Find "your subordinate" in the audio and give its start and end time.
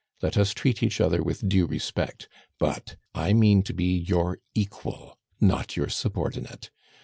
5.77-6.71